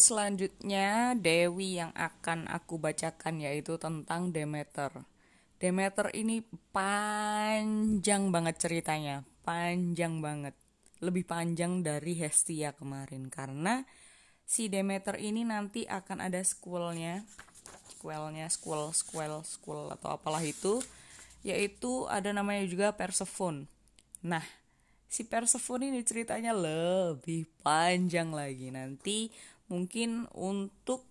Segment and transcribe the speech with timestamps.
[0.00, 4.90] selanjutnya Dewi yang akan aku bacakan yaitu tentang Demeter.
[5.60, 6.40] Demeter ini
[6.72, 10.56] panjang banget ceritanya, panjang banget.
[11.04, 13.84] Lebih panjang dari Hestia kemarin karena
[14.48, 17.22] si Demeter ini nanti akan ada schoolnya,
[17.92, 20.80] schoolnya, school, school, school atau apalah itu,
[21.44, 23.68] yaitu ada namanya juga Persephone.
[24.24, 24.42] Nah,
[25.10, 28.72] si Persephone ini ceritanya lebih panjang lagi.
[28.72, 29.28] Nanti
[29.70, 31.06] mungkin untuk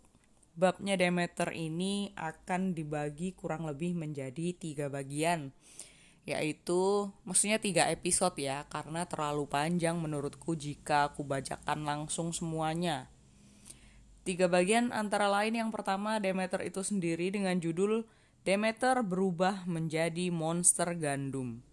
[0.60, 5.56] babnya Demeter ini akan dibagi kurang lebih menjadi tiga bagian.
[6.28, 13.08] Yaitu maksudnya tiga episode ya karena terlalu panjang menurutku jika aku bacakan langsung semuanya.
[14.28, 18.06] Tiga bagian antara lain yang pertama Demeter itu sendiri dengan judul
[18.44, 21.64] Demeter berubah menjadi monster gandum.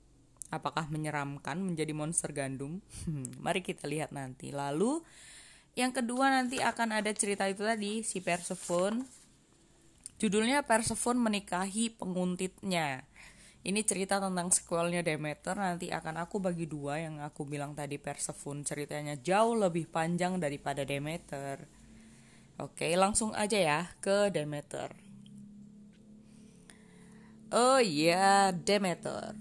[0.48, 2.80] Apakah menyeramkan menjadi monster gandum?
[3.44, 4.54] Mari kita lihat nanti.
[4.54, 5.02] Lalu
[5.76, 9.04] yang kedua nanti akan ada cerita itu tadi si Persephone.
[10.16, 13.04] Judulnya Persephone menikahi penguntitnya.
[13.60, 18.64] Ini cerita tentang sequelnya Demeter nanti akan aku bagi dua yang aku bilang tadi Persephone
[18.64, 21.68] ceritanya jauh lebih panjang daripada Demeter.
[22.56, 24.96] Oke, langsung aja ya ke Demeter.
[27.52, 29.36] Oh iya, Demeter.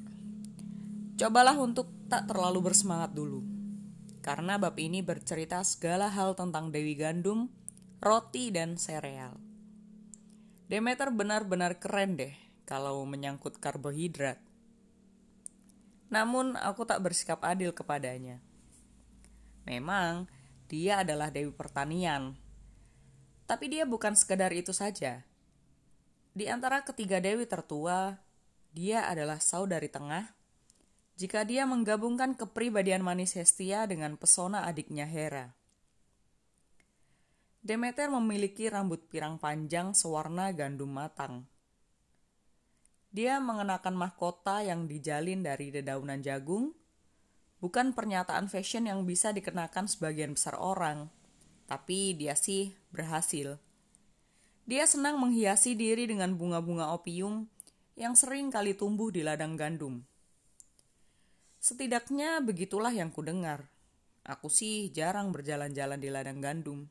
[1.15, 3.54] Cobalah untuk tak terlalu bersemangat dulu
[4.25, 7.53] karena bab ini bercerita segala hal tentang Dewi Gandum,
[8.01, 9.37] roti, dan sereal.
[10.65, 12.33] Demeter benar-benar keren deh
[12.65, 14.41] kalau menyangkut karbohidrat.
[16.09, 18.41] Namun aku tak bersikap adil kepadanya.
[19.69, 20.25] Memang
[20.73, 22.33] dia adalah Dewi Pertanian.
[23.45, 25.21] Tapi dia bukan sekedar itu saja.
[26.33, 28.17] Di antara ketiga Dewi tertua,
[28.73, 30.33] dia adalah saudari tengah
[31.15, 35.55] jika dia menggabungkan kepribadian manis Hestia dengan pesona adiknya Hera.
[37.65, 41.47] Demeter memiliki rambut pirang panjang sewarna gandum matang.
[43.15, 46.75] Dia mengenakan mahkota yang dijalin dari dedaunan jagung,
[47.63, 51.07] bukan pernyataan fashion yang bisa dikenakan sebagian besar orang,
[51.65, 53.55] tapi dia sih berhasil.
[54.67, 57.47] Dia senang menghiasi diri dengan bunga-bunga opium
[57.95, 60.03] yang sering kali tumbuh di ladang gandum.
[61.65, 63.65] Setidaknya begitulah yang kudengar.
[64.21, 66.85] Aku sih jarang berjalan-jalan di ladang gandum.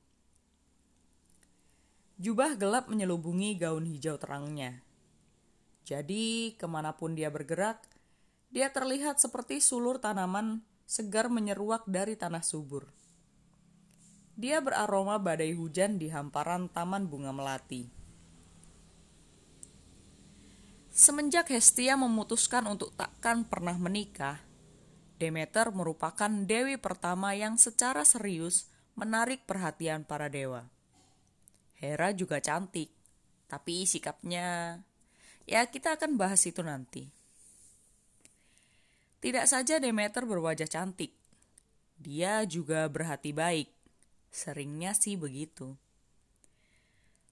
[2.19, 4.83] Jubah gelap menyelubungi gaun hijau terangnya.
[5.87, 7.87] Jadi, ke mana pun dia bergerak,
[8.51, 12.91] dia terlihat seperti sulur tanaman segar menyeruak dari tanah subur.
[14.35, 17.87] Dia beraroma badai hujan di hamparan taman bunga melati.
[20.91, 24.44] Semenjak Hestia memutuskan untuk takkan pernah menikah,
[25.25, 30.69] Demeter merupakan dewi pertama yang secara serius menarik perhatian para dewa.
[31.81, 32.93] Hera juga cantik,
[33.49, 34.85] tapi sikapnya
[35.49, 37.09] ya kita akan bahas itu nanti.
[39.25, 41.17] Tidak saja Demeter berwajah cantik,
[41.97, 43.73] dia juga berhati baik.
[44.29, 45.73] Seringnya sih begitu.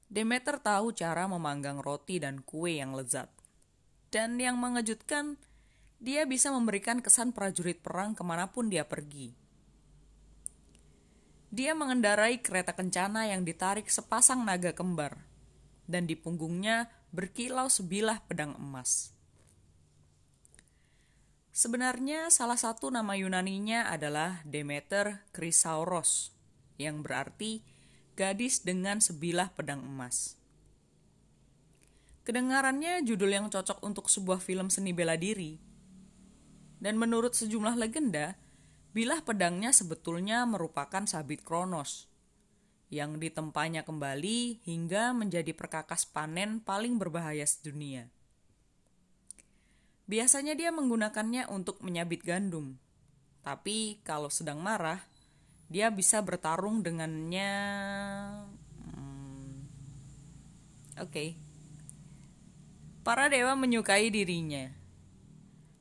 [0.09, 3.29] Demeter tahu cara memanggang roti dan kue yang lezat.
[4.09, 5.37] Dan yang mengejutkan,
[6.03, 9.31] dia bisa memberikan kesan prajurit perang ke mana pun dia pergi.
[11.55, 15.15] Dia mengendarai kereta kencana yang ditarik sepasang naga kembar,
[15.87, 19.15] dan di punggungnya berkilau sebilah pedang emas.
[21.55, 26.35] Sebenarnya salah satu nama Yunaninya adalah Demeter Chrysauros,
[26.83, 27.63] yang berarti
[28.19, 30.35] gadis dengan sebilah pedang emas.
[32.25, 35.72] Kedengarannya judul yang cocok untuk sebuah film seni bela diri,
[36.83, 38.35] dan menurut sejumlah legenda,
[38.91, 42.11] bilah pedangnya sebetulnya merupakan sabit Kronos
[42.91, 48.11] yang ditempanya kembali hingga menjadi perkakas panen paling berbahaya sedunia.
[50.11, 52.77] Biasanya dia menggunakannya untuk menyabit gandum,
[53.47, 55.01] tapi kalau sedang marah,
[55.71, 57.55] dia bisa bertarung dengannya.
[58.93, 59.65] Hmm,
[61.01, 61.29] Oke, okay.
[63.07, 64.69] para dewa menyukai dirinya.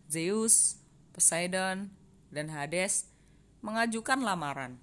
[0.07, 0.80] Zeus,
[1.11, 1.91] Poseidon,
[2.31, 3.11] dan Hades
[3.59, 4.79] mengajukan lamaran.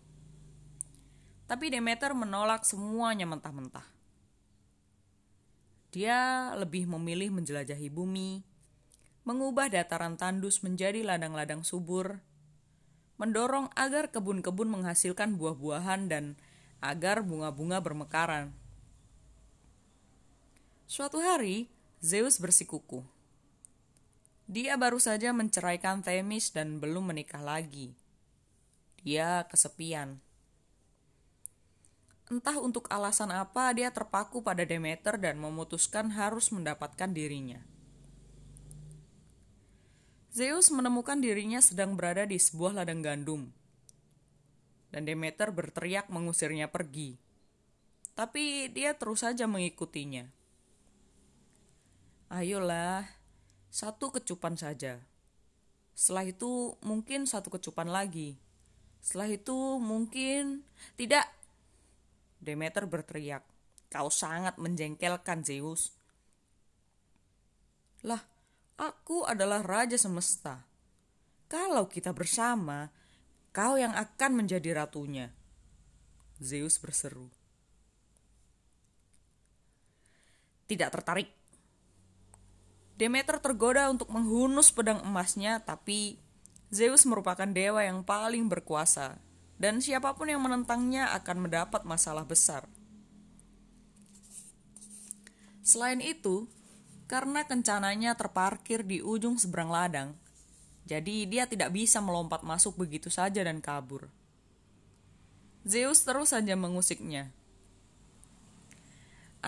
[1.49, 3.85] Tapi Demeter menolak semuanya mentah-mentah.
[5.89, 8.45] Dia lebih memilih menjelajahi bumi,
[9.25, 12.21] mengubah dataran tandus menjadi ladang-ladang subur,
[13.17, 16.25] mendorong agar kebun-kebun menghasilkan buah-buahan dan
[16.85, 18.53] agar bunga-bunga bermekaran.
[20.85, 21.73] Suatu hari,
[22.05, 23.18] Zeus bersikukuh
[24.49, 27.93] dia baru saja menceraikan Themis dan belum menikah lagi.
[29.05, 30.25] Dia kesepian.
[32.33, 37.61] Entah untuk alasan apa, dia terpaku pada Demeter dan memutuskan harus mendapatkan dirinya.
[40.33, 43.53] Zeus menemukan dirinya sedang berada di sebuah ladang gandum.
[44.89, 47.21] Dan Demeter berteriak mengusirnya pergi.
[48.17, 50.25] Tapi dia terus saja mengikutinya.
[52.33, 53.18] Ayolah,
[53.69, 55.01] satu kecupan saja.
[55.99, 58.39] Setelah itu mungkin satu kecupan lagi.
[59.03, 60.63] Setelah itu mungkin
[60.95, 61.27] tidak.
[62.39, 63.43] Demeter berteriak.
[63.91, 65.91] Kau sangat menjengkelkan Zeus.
[68.07, 68.23] Lah,
[68.79, 70.63] aku adalah raja semesta.
[71.51, 72.93] Kalau kita bersama,
[73.51, 75.35] kau yang akan menjadi ratunya.
[76.39, 77.27] Zeus berseru.
[80.69, 81.38] Tidak tertarik.
[82.99, 86.19] Demeter tergoda untuk menghunus pedang emasnya, tapi
[86.75, 89.23] Zeus merupakan dewa yang paling berkuasa,
[89.55, 92.67] dan siapa pun yang menentangnya akan mendapat masalah besar.
[95.63, 96.51] Selain itu,
[97.07, 100.19] karena kencananya terparkir di ujung seberang ladang,
[100.83, 104.11] jadi dia tidak bisa melompat masuk begitu saja dan kabur.
[105.63, 107.31] Zeus terus saja mengusiknya.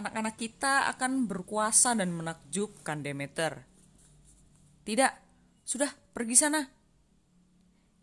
[0.01, 3.69] Anak-anak kita akan berkuasa dan menakjubkan Demeter.
[4.81, 5.13] Tidak,
[5.61, 6.65] sudah pergi sana.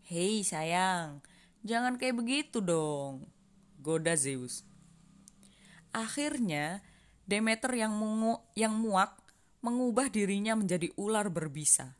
[0.06, 1.18] Hei sayang,
[1.66, 3.26] jangan kayak begitu dong,
[3.82, 4.62] goda Zeus.
[5.90, 6.86] Akhirnya,
[7.26, 9.18] Demeter yang, mungu, yang muak
[9.58, 11.98] mengubah dirinya menjadi ular berbisa.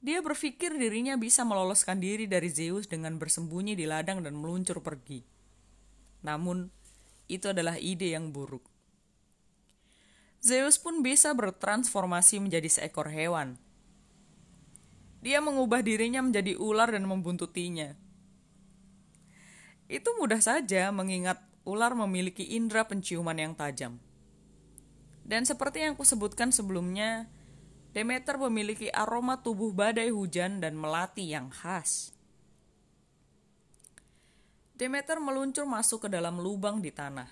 [0.00, 5.20] Dia berpikir dirinya bisa meloloskan diri dari Zeus dengan bersembunyi di ladang dan meluncur pergi.
[6.24, 6.72] Namun,
[7.28, 8.79] itu adalah ide yang buruk.
[10.40, 13.60] Zeus pun bisa bertransformasi menjadi seekor hewan.
[15.20, 17.92] Dia mengubah dirinya menjadi ular dan membuntutinya.
[19.84, 24.00] Itu mudah saja mengingat ular memiliki indera penciuman yang tajam.
[25.20, 27.28] Dan seperti yang kusebutkan sebelumnya,
[27.90, 32.14] Demeter memiliki aroma tubuh badai hujan dan melati yang khas.
[34.78, 37.26] Demeter meluncur masuk ke dalam lubang di tanah.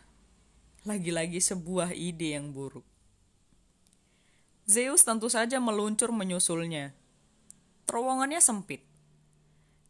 [0.82, 2.87] Lagi-lagi sebuah ide yang buruk.
[4.68, 6.92] Zeus tentu saja meluncur menyusulnya.
[7.88, 8.84] Terowongannya sempit.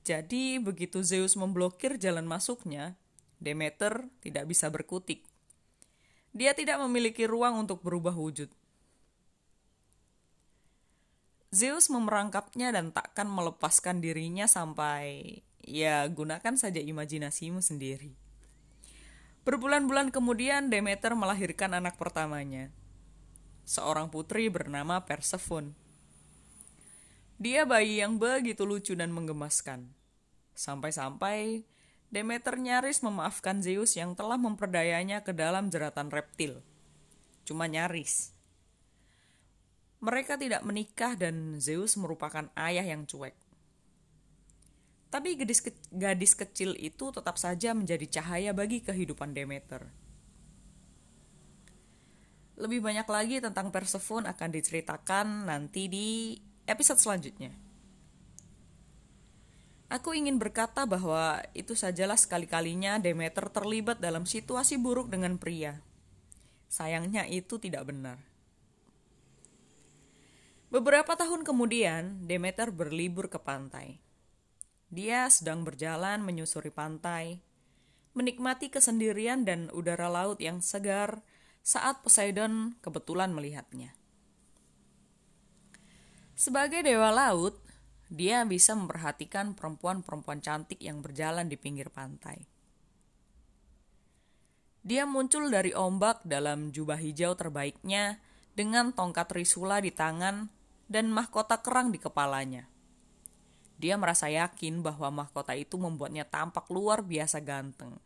[0.07, 2.95] Jadi begitu Zeus memblokir jalan masuknya,
[3.43, 5.27] Demeter tidak bisa berkutik.
[6.31, 8.55] Dia tidak memiliki ruang untuk berubah wujud.
[11.51, 18.15] Zeus memerangkapnya dan takkan melepaskan dirinya sampai ya gunakan saja imajinasimu sendiri.
[19.43, 22.71] Berbulan-bulan kemudian Demeter melahirkan anak pertamanya
[23.69, 25.77] seorang putri bernama Persephone.
[27.37, 29.93] Dia bayi yang begitu lucu dan menggemaskan.
[30.57, 31.69] Sampai-sampai
[32.09, 36.65] Demeter nyaris memaafkan Zeus yang telah memperdayanya ke dalam jeratan reptil.
[37.45, 38.33] Cuma nyaris.
[40.01, 43.37] Mereka tidak menikah dan Zeus merupakan ayah yang cuek.
[45.13, 50.08] Tapi gadis, ke gadis kecil itu tetap saja menjadi cahaya bagi kehidupan Demeter.
[52.59, 56.35] Lebih banyak lagi tentang Persephone akan diceritakan nanti di
[56.67, 57.55] episode selanjutnya.
[59.89, 65.81] Aku ingin berkata bahwa itu sajalah sekali-kalinya Demeter terlibat dalam situasi buruk dengan pria.
[66.69, 68.21] Sayangnya itu tidak benar.
[70.69, 74.03] Beberapa tahun kemudian, Demeter berlibur ke pantai.
[74.93, 77.41] Dia sedang berjalan menyusuri pantai,
[78.13, 81.25] menikmati kesendirian dan udara laut yang segar
[81.69, 83.93] saat Poseidon kebetulan melihatnya.
[86.33, 87.61] Sebagai dewa laut,
[88.09, 92.49] dia bisa memperhatikan perempuan-perempuan cantik yang berjalan di pinggir pantai.
[94.81, 98.17] Dia muncul dari ombak dalam jubah hijau terbaiknya
[98.57, 100.49] dengan tongkat trisula di tangan
[100.89, 102.65] dan mahkota kerang di kepalanya.
[103.77, 108.01] Dia merasa yakin bahwa mahkota itu membuatnya tampak luar biasa ganteng.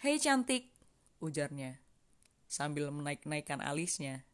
[0.00, 0.71] Hei cantik,
[1.22, 1.78] ujarnya
[2.52, 4.28] sambil menaik-naikkan alisnya.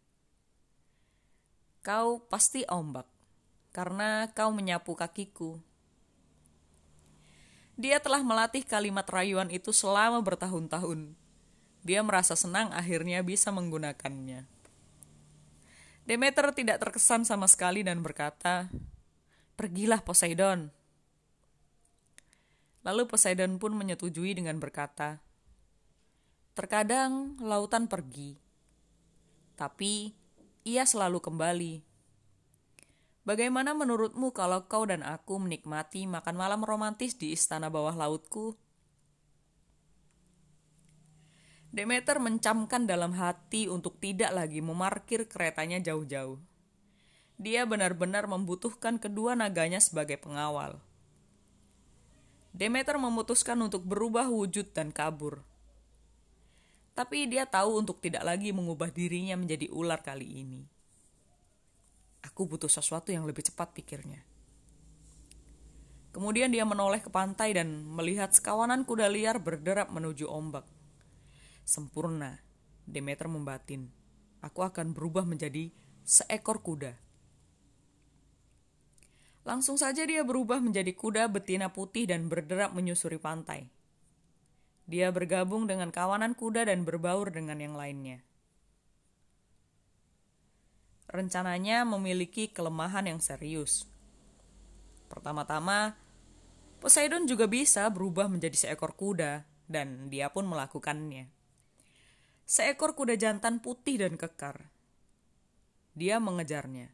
[1.86, 3.06] Kau pasti ombak,
[3.70, 5.62] karena kau menyapu kakiku.
[7.78, 11.14] Dia telah melatih kalimat rayuan itu selama bertahun-tahun.
[11.86, 14.50] Dia merasa senang akhirnya bisa menggunakannya.
[16.02, 18.66] Demeter tidak terkesan sama sekali dan berkata,
[19.54, 20.74] Pergilah Poseidon.
[22.82, 25.22] Lalu Poseidon pun menyetujui dengan berkata,
[26.58, 28.34] Terkadang lautan pergi,
[29.54, 30.10] tapi
[30.66, 31.86] ia selalu kembali.
[33.22, 38.58] Bagaimana menurutmu kalau kau dan aku menikmati makan malam romantis di istana bawah lautku?
[41.70, 46.42] Demeter mencamkan dalam hati untuk tidak lagi memarkir keretanya jauh-jauh.
[47.38, 50.82] Dia benar-benar membutuhkan kedua naganya sebagai pengawal.
[52.50, 55.46] Demeter memutuskan untuk berubah wujud dan kabur.
[56.98, 60.66] Tapi dia tahu untuk tidak lagi mengubah dirinya menjadi ular kali ini.
[62.26, 64.18] Aku butuh sesuatu yang lebih cepat pikirnya.
[66.10, 70.66] Kemudian dia menoleh ke pantai dan melihat sekawanan kuda liar berderap menuju ombak.
[71.62, 72.42] Sempurna,
[72.82, 73.94] Demeter membatin.
[74.42, 75.70] Aku akan berubah menjadi
[76.02, 76.98] seekor kuda.
[79.46, 83.77] Langsung saja dia berubah menjadi kuda betina putih dan berderap menyusuri pantai.
[84.88, 88.24] Dia bergabung dengan kawanan kuda dan berbaur dengan yang lainnya.
[91.12, 93.88] Rencananya memiliki kelemahan yang serius
[95.08, 95.96] Pertama-tama,
[96.78, 101.26] Poseidon juga bisa berubah menjadi seekor kuda, dan dia pun melakukannya.
[102.46, 104.68] Seekor kuda jantan putih dan kekar.
[105.98, 106.92] Dia mengejarnya.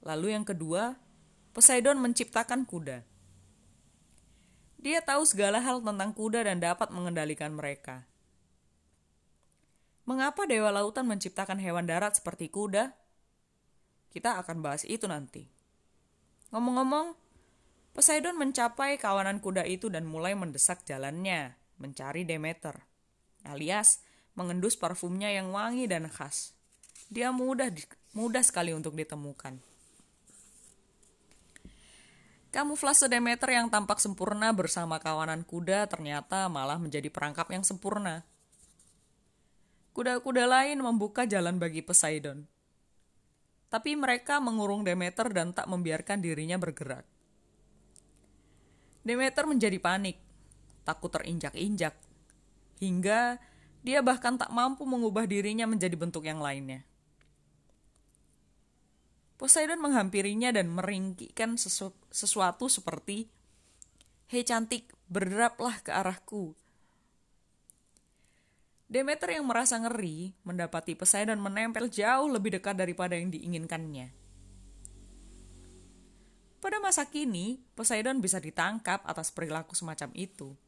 [0.00, 0.96] Lalu yang kedua,
[1.52, 3.04] Poseidon menciptakan kuda.
[4.80, 8.08] Dia tahu segala hal tentang kuda dan dapat mengendalikan mereka.
[10.08, 12.96] Mengapa Dewa Lautan menciptakan hewan darat seperti kuda?
[14.08, 15.44] Kita akan bahas itu nanti.
[16.50, 17.12] Ngomong-ngomong,
[17.92, 22.80] Poseidon mencapai kawanan kuda itu dan mulai mendesak jalannya, mencari Demeter,
[23.44, 24.00] alias
[24.38, 26.56] mengendus parfumnya yang wangi dan khas.
[27.10, 27.68] Dia mudah
[28.14, 29.69] mudah sekali untuk ditemukan.
[32.50, 38.26] Kamuflase Demeter yang tampak sempurna bersama kawanan kuda ternyata malah menjadi perangkap yang sempurna.
[39.94, 42.46] Kuda-kuda lain membuka jalan bagi Poseidon
[43.70, 47.06] tapi mereka mengurung Demeter dan tak membiarkan dirinya bergerak.
[49.06, 50.18] Demeter menjadi panik,
[50.82, 51.94] takut terinjak-injak,
[52.82, 53.38] hingga
[53.80, 56.84] dia bahkan tak mampu mengubah dirinya menjadi bentuk yang lainnya.
[59.40, 63.24] Poseidon menghampirinya dan meringkikan sesu sesuatu seperti,
[64.28, 66.52] Hei cantik, berderaplah ke arahku,
[68.90, 74.10] Demeter yang merasa ngeri mendapati Poseidon menempel jauh lebih dekat daripada yang diinginkannya.
[76.58, 80.58] Pada masa kini, Poseidon bisa ditangkap atas perilaku semacam itu.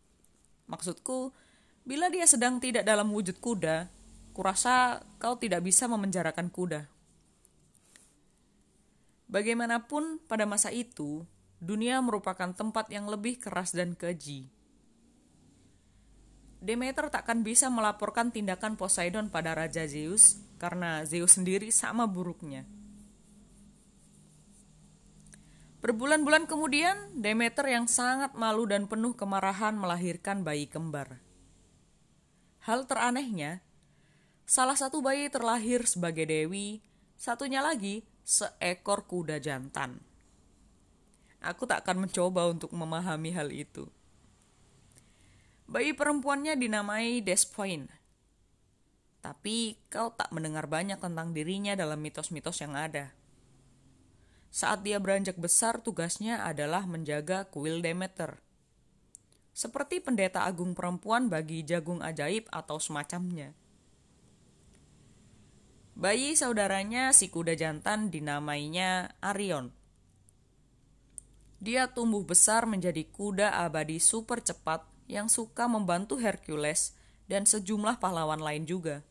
[0.71, 1.35] Maksudku,
[1.83, 3.91] bila dia sedang tidak dalam wujud kuda,
[4.31, 6.87] kurasa kau tidak bisa memenjarakan kuda.
[9.33, 11.25] Bagaimanapun, pada masa itu,
[11.57, 14.53] dunia merupakan tempat yang lebih keras dan keji
[16.63, 22.63] Demeter takkan bisa melaporkan tindakan Poseidon pada Raja Zeus karena Zeus sendiri sama buruknya.
[25.83, 31.19] Berbulan-bulan kemudian, Demeter yang sangat malu dan penuh kemarahan melahirkan bayi kembar.
[32.63, 33.59] Hal teranehnya,
[34.47, 36.79] salah satu bayi terlahir sebagai dewi,
[37.19, 39.99] satunya lagi seekor kuda jantan.
[41.43, 43.91] Aku tak akan mencoba untuk memahami hal itu.
[45.67, 47.91] Bayi perempuannya dinamai Despoin.
[49.23, 53.15] Tapi kau tak mendengar banyak tentang dirinya dalam mitos-mitos yang ada.
[54.53, 58.37] Saat dia beranjak besar, tugasnya adalah menjaga kuil Demeter.
[59.57, 63.57] Seperti pendeta agung perempuan bagi jagung ajaib atau semacamnya.
[65.93, 69.77] Bayi saudaranya si kuda jantan dinamainya Arion.
[71.63, 76.97] Dia tumbuh besar menjadi kuda abadi super cepat yang suka membantu Hercules
[77.31, 79.05] dan sejumlah pahlawan lain juga.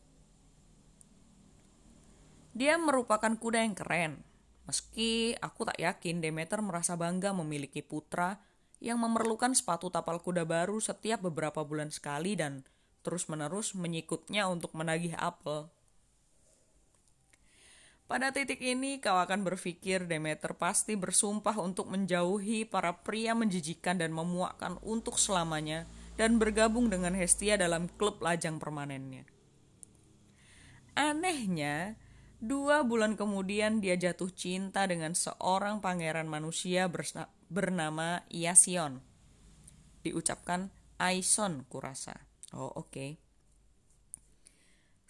[2.52, 4.20] Dia merupakan kuda yang keren,
[4.68, 8.36] meski aku tak yakin Demeter merasa bangga memiliki putra
[8.82, 12.66] yang memerlukan sepatu tapal kuda baru setiap beberapa bulan sekali dan
[13.00, 15.72] terus-menerus menyikutnya untuk menagih apel.
[18.10, 24.12] Pada titik ini kau akan berpikir Demeter pasti bersumpah untuk menjauhi para pria menjijikan dan
[24.12, 25.88] memuakkan untuk selamanya
[26.20, 29.24] dan bergabung dengan Hestia dalam klub lajang permanennya.
[30.92, 31.96] Anehnya,
[32.36, 36.92] dua bulan kemudian dia jatuh cinta dengan seorang pangeran manusia
[37.48, 39.00] bernama Iasion.
[40.04, 40.68] Diucapkan
[41.00, 42.28] Aison kurasa.
[42.52, 42.92] Oh oke.
[42.92, 43.31] Okay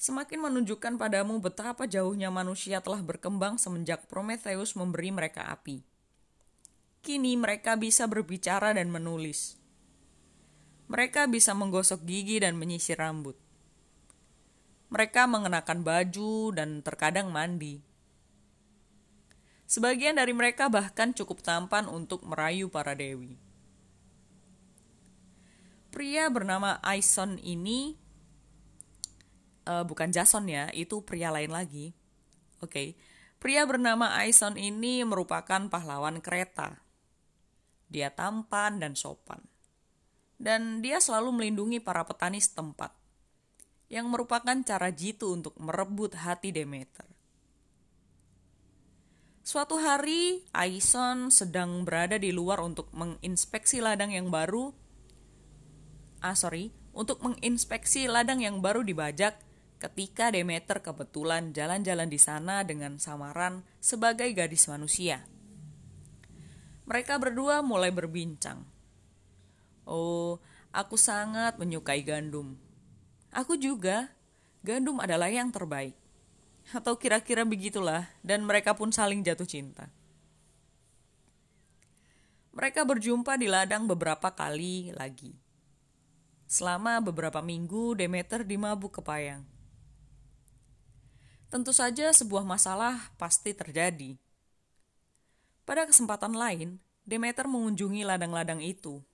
[0.03, 5.87] semakin menunjukkan padamu betapa jauhnya manusia telah berkembang semenjak Prometheus memberi mereka api.
[7.07, 9.63] Kini mereka bisa berbicara dan menulis.
[10.91, 13.39] Mereka bisa menggosok gigi dan menyisir rambut.
[14.91, 17.79] Mereka mengenakan baju dan terkadang mandi.
[19.71, 23.39] Sebagian dari mereka bahkan cukup tampan untuk merayu para dewi.
[25.95, 28.02] Pria bernama Aison ini
[29.67, 31.95] uh, bukan Jason ya, itu pria lain lagi.
[32.63, 32.89] Oke, okay.
[33.43, 36.79] pria bernama Aison ini merupakan pahlawan kereta.
[37.91, 39.43] Dia tampan dan sopan.
[40.39, 42.95] Dan dia selalu melindungi para petani setempat.
[43.93, 47.05] Yang merupakan cara jitu untuk merebut hati Demeter.
[49.43, 54.71] Suatu hari, Aison sedang berada di luar untuk menginspeksi ladang yang baru.
[56.23, 59.35] Ah, sorry, untuk menginspeksi ladang yang baru dibajak
[59.83, 65.27] ketika Demeter kebetulan jalan-jalan di sana dengan samaran sebagai gadis manusia.
[66.87, 68.63] Mereka berdua mulai berbincang.
[69.83, 70.39] Oh,
[70.71, 72.55] aku sangat menyukai gandum.
[73.35, 74.15] Aku juga.
[74.63, 75.99] Gandum adalah yang terbaik.
[76.71, 79.91] Atau kira-kira begitulah, dan mereka pun saling jatuh cinta.
[82.55, 85.35] Mereka berjumpa di ladang beberapa kali lagi.
[86.47, 89.43] Selama beberapa minggu, Demeter dimabuk kepayang.
[91.53, 94.17] Tentu saja sebuah masalah pasti terjadi.
[95.69, 99.05] Pada kesempatan lain, Demeter mengunjungi ladang-ladang itu.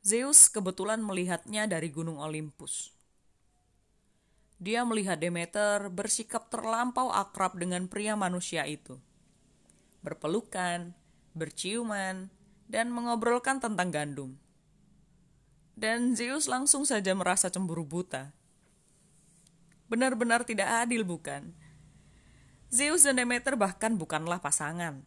[0.00, 2.96] Zeus kebetulan melihatnya dari gunung Olympus.
[4.56, 8.96] Dia melihat Demeter bersikap terlampau akrab dengan pria manusia itu.
[10.00, 10.96] Berpelukan,
[11.36, 12.32] berciuman,
[12.64, 14.40] dan mengobrolkan tentang gandum.
[15.76, 18.37] Dan Zeus langsung saja merasa cemburu buta.
[19.88, 21.52] Benar-benar tidak adil, bukan?
[22.68, 25.00] Zeus dan Demeter bahkan bukanlah pasangan.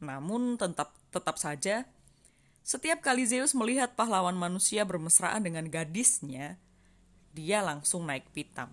[0.00, 1.84] Namun tetap tetap saja
[2.62, 6.62] setiap kali Zeus melihat pahlawan manusia bermesraan dengan gadisnya,
[7.34, 8.70] dia langsung naik pitam.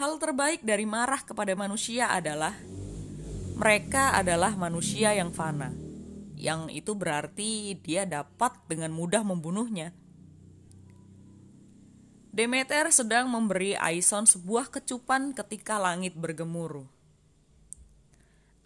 [0.00, 2.56] Hal terbaik dari marah kepada manusia adalah
[3.60, 5.68] mereka adalah manusia yang fana.
[6.32, 9.92] Yang itu berarti dia dapat dengan mudah membunuhnya.
[12.28, 16.84] Demeter sedang memberi Aison sebuah kecupan ketika langit bergemuruh.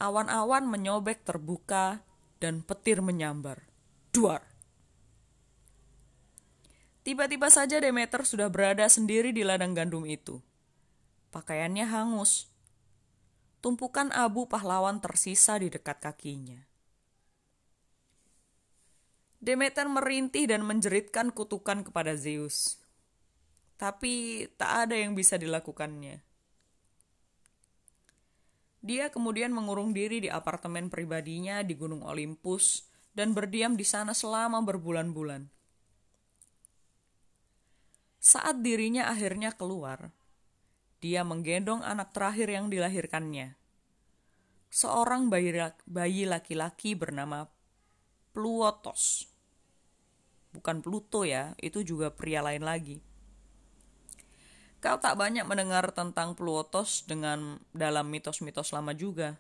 [0.03, 2.03] Awan-awan menyobek terbuka
[2.43, 3.63] dan petir menyambar.
[4.11, 4.43] Duar!
[7.07, 10.43] Tiba-tiba saja Demeter sudah berada sendiri di ladang gandum itu.
[11.31, 12.51] Pakaiannya hangus.
[13.63, 16.67] Tumpukan abu pahlawan tersisa di dekat kakinya.
[19.39, 22.82] Demeter merintih dan menjeritkan kutukan kepada Zeus.
[23.83, 26.23] Tapi tak ada yang bisa dilakukannya.
[28.79, 34.63] Dia kemudian mengurung diri di apartemen pribadinya di Gunung Olympus dan berdiam di sana selama
[34.63, 35.51] berbulan-bulan.
[38.23, 40.15] Saat dirinya akhirnya keluar,
[41.03, 43.59] dia menggendong anak terakhir yang dilahirkannya.
[44.71, 47.51] Seorang bayi laki-laki bernama
[48.31, 49.27] Pluotos.
[50.55, 53.12] Bukan Pluto ya, itu juga pria lain lagi.
[54.83, 59.39] Kau tak banyak mendengar tentang Pluotos dengan dalam mitos-mitos lama juga.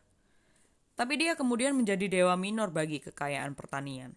[0.94, 4.14] Tapi dia kemudian menjadi dewa minor bagi kekayaan pertanian.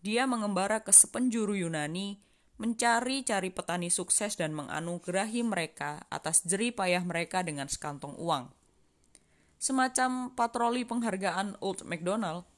[0.00, 2.16] Dia mengembara ke sepenjuru Yunani
[2.56, 8.48] mencari-cari petani sukses dan menganugerahi mereka atas jerih payah mereka dengan sekantong uang.
[9.60, 12.48] Semacam patroli penghargaan Old MacDonald.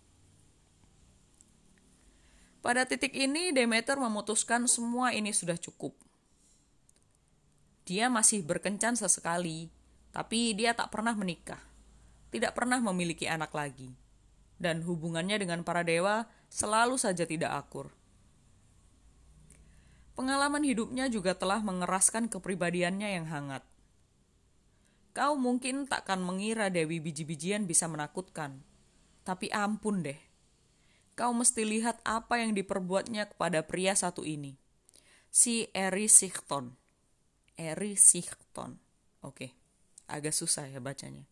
[2.62, 5.98] Pada titik ini Demeter memutuskan semua ini sudah cukup.
[7.82, 9.66] Dia masih berkencan sesekali,
[10.14, 11.58] tapi dia tak pernah menikah,
[12.30, 13.90] tidak pernah memiliki anak lagi,
[14.62, 17.90] dan hubungannya dengan para dewa selalu saja tidak akur.
[20.12, 23.64] Pengalaman hidupnya juga telah mengeraskan kepribadiannya yang hangat.
[25.16, 28.60] Kau mungkin takkan mengira Dewi biji-bijian bisa menakutkan.
[29.24, 30.20] Tapi ampun deh.
[31.16, 34.56] Kau mesti lihat apa yang diperbuatnya kepada pria satu ini.
[35.32, 36.81] Si Eri Sichton.
[37.62, 38.74] Eri Sichton.
[39.22, 39.54] Oke,
[40.10, 41.22] agak susah ya bacanya.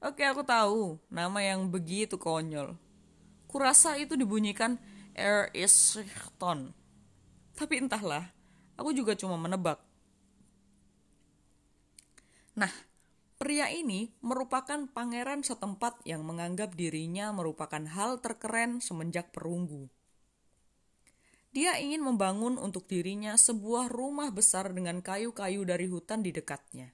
[0.00, 2.72] Oke, aku tahu nama yang begitu konyol.
[3.44, 4.80] Kurasa itu dibunyikan
[5.12, 6.72] Eri Sichton
[7.56, 8.28] tapi entahlah,
[8.76, 9.80] aku juga cuma menebak.
[12.52, 12.68] Nah,
[13.40, 19.88] pria ini merupakan pangeran setempat yang menganggap dirinya merupakan hal terkeren semenjak perunggu.
[21.56, 26.92] Dia ingin membangun untuk dirinya sebuah rumah besar dengan kayu-kayu dari hutan di dekatnya.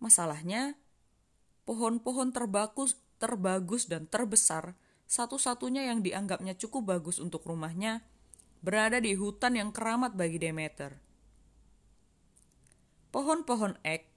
[0.00, 0.72] Masalahnya,
[1.68, 4.72] pohon-pohon terbagus, terbagus dan terbesar,
[5.04, 8.08] satu-satunya yang dianggapnya cukup bagus untuk rumahnya
[8.64, 10.96] berada di hutan yang keramat bagi Demeter.
[13.12, 14.08] Pohon-pohon ek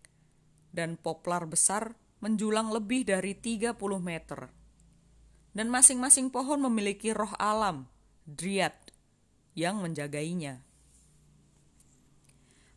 [0.71, 4.47] dan poplar besar menjulang lebih dari 30 meter.
[5.51, 7.91] Dan masing-masing pohon memiliki roh alam,
[8.29, 8.77] Dryad,
[9.57, 10.61] yang menjagainya.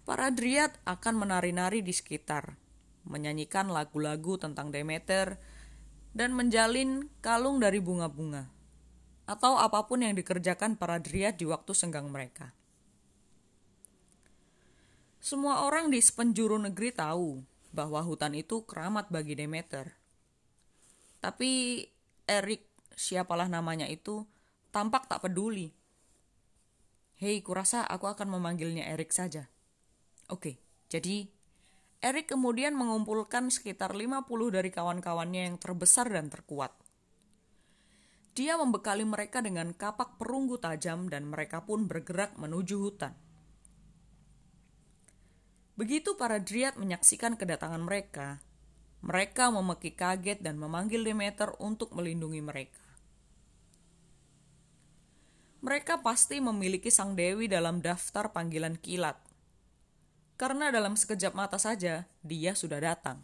[0.08, 2.56] Para Dryad akan menari-nari di sekitar,
[3.04, 5.36] menyanyikan lagu-lagu tentang Demeter,
[6.16, 8.48] dan menjalin kalung dari bunga-bunga,
[9.28, 12.56] atau apa pun yang dikerjakan para Dryad di waktu senggang mereka.
[15.24, 17.40] Semua orang di sepenjuru negeri tahu
[17.72, 19.92] bahwa hutan itu keramat bagi Demeter.
[21.20, 21.80] Tapi
[22.28, 24.28] Erik, siapalah namanya itu,
[24.74, 25.70] tampak tak peduli.
[27.14, 29.46] Hei, kurasa aku akan memanggilnya Erik saja.
[30.26, 30.58] Oke,
[30.90, 31.30] jadi
[32.02, 36.74] Erik kemudian mengumpulkan sekitar 50 dari kawan-kawannya yang terbesar dan terkuat.
[38.34, 43.14] Dia membekali mereka dengan kapak perunggu tajam dan mereka pun bergerak menuju hutan.
[45.78, 48.42] Begitu para Dryad menyaksikan kedatangan mereka,
[49.06, 52.83] mereka memeki kaget dan memanggil Demeter untuk melindungi mereka.
[55.64, 59.16] Mereka pasti memiliki sang dewi dalam daftar panggilan kilat
[60.34, 63.22] karena dalam sekejap mata saja dia sudah datang.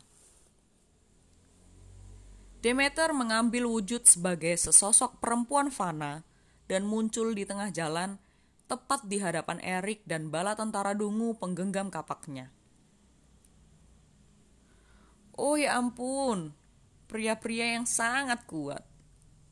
[2.60, 6.24] Demeter mengambil wujud sebagai sesosok perempuan fana
[6.68, 8.20] dan muncul di tengah jalan
[8.68, 12.52] tepat di hadapan Erik dan bala tentara dungu penggenggam kapaknya.
[15.34, 16.52] Oh ya ampun,
[17.08, 18.84] pria-pria yang sangat kuat.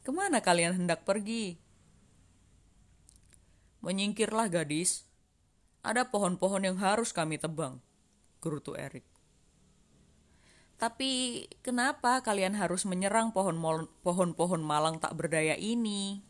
[0.05, 1.68] Ke mana kalian hendak pergi?
[3.79, 5.07] Menyingkirlah gadis,
[5.87, 7.79] ada pohon-pohon yang harus kami tebang,
[8.43, 9.07] gerutu Erik.
[10.79, 16.23] Tapi kenapa kalian harus menyerang pohon-pohon malang tak berdaya ini?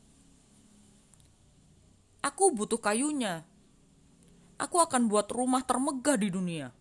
[2.24, 3.44] Aku butuh kayunya.
[4.56, 6.72] Aku akan buat rumah termegah di dunia.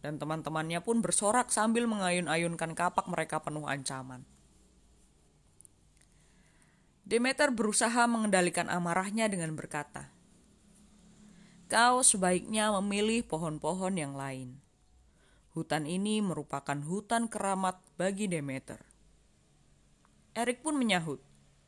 [0.00, 4.24] Dan teman-temannya pun bersorak sambil mengayun-ayunkan kapak mereka penuh ancaman.
[7.12, 10.08] Demeter berusaha mengendalikan amarahnya dengan berkata,
[11.68, 14.56] kau sebaiknya memilih pohon-pohon yang lain.
[15.52, 18.80] Hutan ini merupakan hutan keramat bagi Demeter.
[20.32, 21.20] Erik pun menyahut,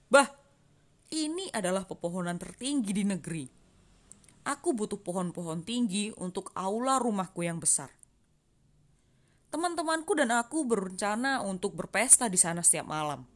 [0.09, 0.33] Bah,
[1.12, 3.44] ini adalah pepohonan tertinggi di negeri.
[4.48, 7.92] Aku butuh pohon-pohon tinggi untuk aula rumahku yang besar.
[9.52, 13.34] Teman-temanku dan aku berencana untuk berpesta di sana setiap malam.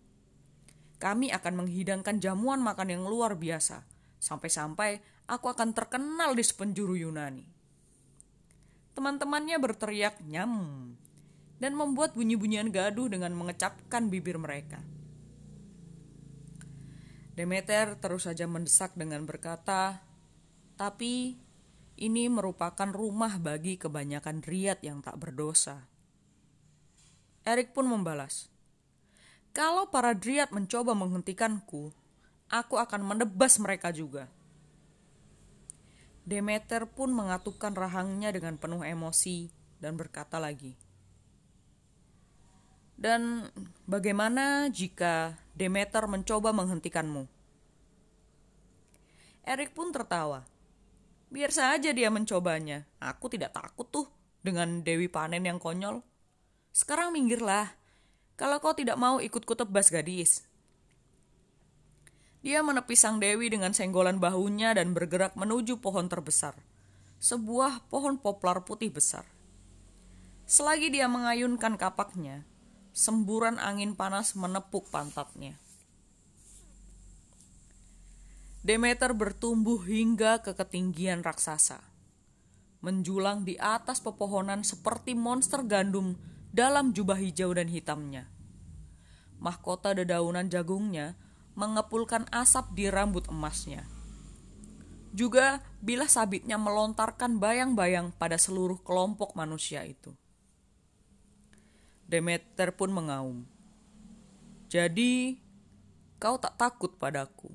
[0.98, 3.86] Kami akan menghidangkan jamuan makan yang luar biasa,
[4.18, 4.98] sampai-sampai
[5.30, 7.46] aku akan terkenal di sepenjuru Yunani.
[8.98, 10.90] Teman-temannya berteriak nyam
[11.62, 14.82] dan membuat bunyi-bunyian gaduh dengan mengecapkan bibir mereka.
[17.38, 20.02] Demeter terus saja mendesak dengan berkata,
[20.74, 21.38] "Tapi
[21.94, 25.86] ini merupakan rumah bagi kebanyakan riat yang tak berdosa."
[27.46, 28.50] Erik pun membalas,
[29.58, 31.90] "Kalau para driat mencoba menghentikanku,
[32.46, 34.30] aku akan menebas mereka juga."
[36.22, 39.50] Demeter pun mengatupkan rahangnya dengan penuh emosi
[39.82, 40.78] dan berkata lagi,
[42.94, 43.50] "Dan
[43.82, 47.26] bagaimana jika Demeter mencoba menghentikanmu?"
[49.48, 50.44] Erik pun tertawa.
[51.32, 52.84] Biar saja dia mencobanya.
[53.00, 54.04] Aku tidak takut tuh
[54.44, 56.04] dengan Dewi Panen yang konyol.
[56.68, 57.77] Sekarang minggirlah.
[58.38, 60.46] Kalau kau tidak mau ikut kutebas gadis.
[62.38, 66.54] Dia menepis sang dewi dengan senggolan bahunya dan bergerak menuju pohon terbesar.
[67.18, 69.26] Sebuah pohon poplar putih besar.
[70.46, 72.46] Selagi dia mengayunkan kapaknya,
[72.94, 75.58] semburan angin panas menepuk pantatnya.
[78.62, 81.82] Demeter bertumbuh hingga ke ketinggian raksasa.
[82.86, 86.14] Menjulang di atas pepohonan seperti monster gandum
[86.58, 88.26] dalam jubah hijau dan hitamnya.
[89.38, 91.14] Mahkota dedaunan jagungnya
[91.54, 93.86] mengepulkan asap di rambut emasnya.
[95.14, 100.10] Juga bila sabitnya melontarkan bayang-bayang pada seluruh kelompok manusia itu.
[102.10, 103.46] Demeter pun mengaum.
[104.66, 105.38] Jadi,
[106.18, 107.54] kau tak takut padaku.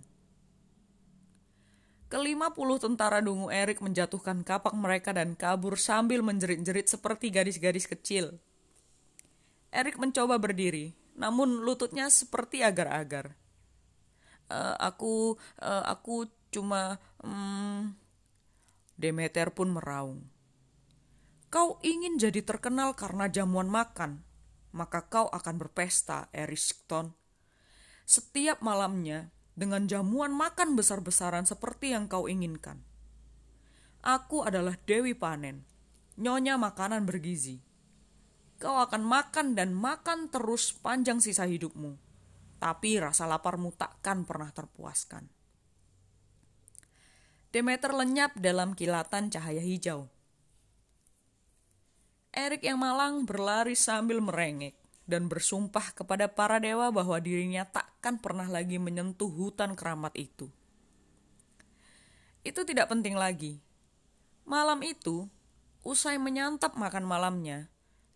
[2.07, 8.39] Kelima puluh tentara dungu Erik menjatuhkan kapak mereka dan kabur sambil menjerit-jerit seperti gadis-gadis kecil.
[9.73, 13.33] Erik mencoba berdiri, namun lututnya seperti agar-agar
[14.53, 17.93] uh, aku uh, aku cuma um,
[18.93, 20.21] Demeter pun meraung.
[21.49, 24.21] Kau ingin jadi terkenal karena jamuan makan,
[24.73, 27.13] maka kau akan berpesta, Eriskton.
[28.05, 32.81] Setiap malamnya dengan jamuan makan besar-besaran seperti yang kau inginkan.
[34.01, 35.65] Aku adalah Dewi Panen,
[36.17, 37.62] nyonya makanan bergizi.
[38.63, 42.13] Kau akan makan dan makan terus panjang sisa hidupmu
[42.63, 45.28] tapi rasa laparmu takkan pernah terpuaskan.
[47.52, 50.08] Demeter lenyap dalam kilatan cahaya hijau.
[52.32, 58.47] Erik yang malang berlari sambil merengek dan bersumpah kepada para dewa bahwa dirinya takkan pernah
[58.47, 60.47] lagi menyentuh hutan keramat itu.
[62.47, 63.60] Itu tidak penting lagi.
[64.47, 65.28] Malam itu,
[65.84, 67.67] usai menyantap makan malamnya,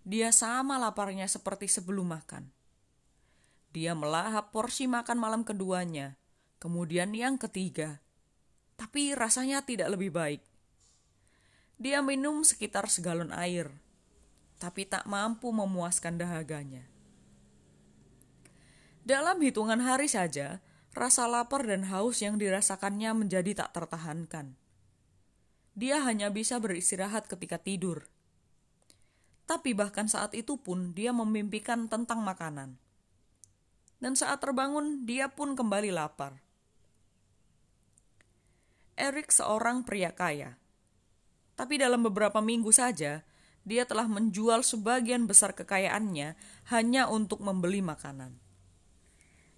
[0.08, 2.48] dia sama laparnya seperti sebelum makan.
[3.76, 6.16] Dia melahap porsi makan malam keduanya,
[6.64, 8.00] kemudian yang ketiga,
[8.80, 10.40] tapi rasanya tidak lebih baik.
[11.76, 13.68] Dia minum sekitar segalon air,
[14.64, 16.88] tapi tak mampu memuaskan dahaganya.
[19.04, 20.64] Dalam hitungan hari saja,
[20.96, 24.56] rasa lapar dan haus yang dirasakannya menjadi tak tertahankan.
[25.76, 28.08] Dia hanya bisa beristirahat ketika tidur.
[29.48, 32.76] Tapi bahkan saat itu pun dia memimpikan tentang makanan.
[33.98, 36.38] Dan saat terbangun, dia pun kembali lapar.
[39.00, 40.60] Eric seorang pria kaya.
[41.56, 43.24] Tapi dalam beberapa minggu saja,
[43.68, 46.36] dia telah menjual sebagian besar kekayaannya
[46.70, 48.36] hanya untuk membeli makanan.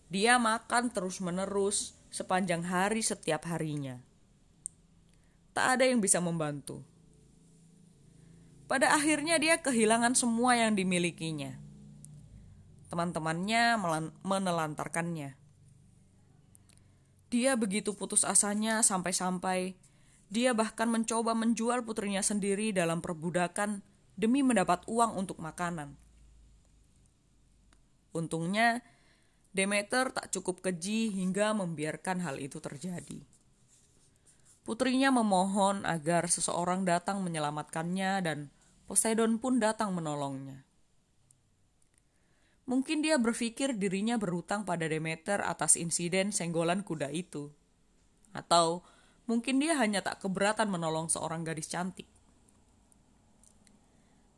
[0.10, 4.02] Dia makan terus-menerus sepanjang hari setiap harinya.
[5.54, 6.82] Tak ada yang bisa membantu.
[8.70, 11.58] Pada akhirnya dia kehilangan semua yang dimilikinya.
[12.94, 13.82] Teman-temannya
[14.22, 15.34] menelantarkannya.
[17.34, 19.74] Dia begitu putus asanya sampai-sampai
[20.30, 23.82] dia bahkan mencoba menjual putrinya sendiri dalam perbudakan
[24.14, 25.98] demi mendapat uang untuk makanan.
[28.14, 28.86] Untungnya,
[29.50, 33.26] Demeter tak cukup keji hingga membiarkan hal itu terjadi.
[34.62, 38.54] Putrinya memohon agar seseorang datang menyelamatkannya dan
[38.90, 40.66] Poseidon pun datang menolongnya.
[42.66, 47.54] Mungkin dia berpikir dirinya berhutang pada Demeter atas insiden senggolan kuda itu.
[48.34, 48.82] Atau
[49.30, 52.10] mungkin dia hanya tak keberatan menolong seorang gadis cantik.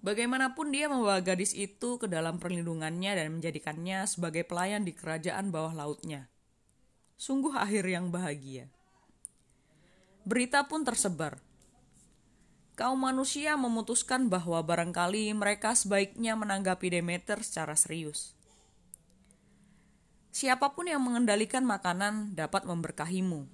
[0.04, 5.72] Bagaimanapun dia membawa gadis itu ke dalam perlindungannya dan menjadikannya sebagai pelayan di kerajaan bawah
[5.72, 6.28] lautnya.
[7.16, 8.68] Sungguh akhir yang bahagia.
[10.28, 11.40] Berita pun tersebar.
[12.80, 18.34] Kaum manusia memutuskan bahwa barangkali mereka sebaiknya menanggapi Demeter secara serius.
[20.32, 23.46] Siapa pun yang mengendalikan makanan dapat memberkahimu,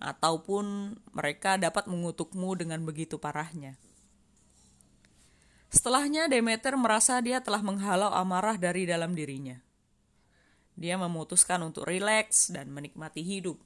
[0.00, 3.80] ataupun mereka dapat mengutukmu dengan begitu parahnya.
[5.70, 9.62] Setelahnya Demeter merasa dia telah menghalau amarah dari dalam dirinya.
[10.74, 13.60] Dia memutuskan untuk rileks dan menikmati hidup.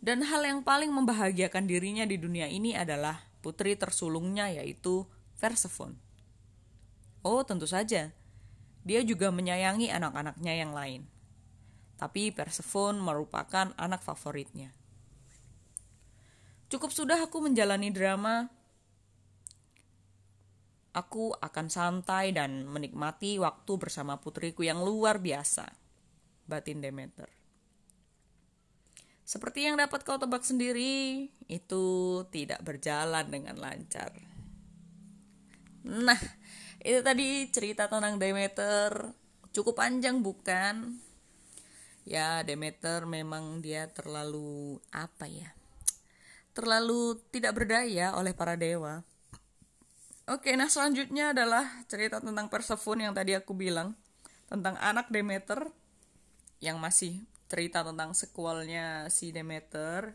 [0.00, 5.04] Dan hal yang paling membahagiakan dirinya di dunia ini adalah putri tersulungnya yaitu
[5.36, 5.96] Persephone.
[7.20, 8.12] Oh, tentu saja.
[8.80, 11.04] Dia juga menyayangi anak-anaknya yang lain.
[12.00, 14.72] Tapi Persephone merupakan anak favoritnya.
[16.72, 18.48] Cukup sudah aku menjalani drama
[20.90, 25.70] Aku akan santai dan menikmati waktu bersama putriku yang luar biasa.
[26.50, 27.39] Batin Demeter.
[29.30, 31.86] Seperti yang dapat kau tebak sendiri, itu
[32.34, 34.10] tidak berjalan dengan lancar.
[35.86, 36.18] Nah,
[36.82, 39.14] itu tadi cerita tentang Demeter.
[39.54, 40.98] Cukup panjang bukan?
[42.02, 45.54] Ya, Demeter memang dia terlalu apa ya?
[46.50, 49.06] Terlalu tidak berdaya oleh para dewa
[50.30, 53.98] Oke, nah selanjutnya adalah cerita tentang Persephone yang tadi aku bilang
[54.46, 55.70] tentang anak Demeter
[56.62, 57.18] yang masih
[57.50, 60.14] cerita tentang sequelnya si Demeter.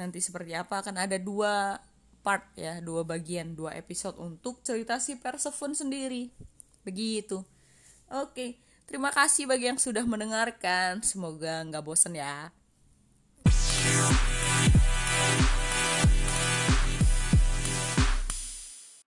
[0.00, 1.76] Nanti seperti apa akan ada dua
[2.24, 6.32] part ya, dua bagian, dua episode untuk cerita si Persephone sendiri.
[6.80, 7.44] Begitu.
[8.08, 8.56] Oke,
[8.88, 11.04] terima kasih bagi yang sudah mendengarkan.
[11.04, 12.48] Semoga nggak bosan ya.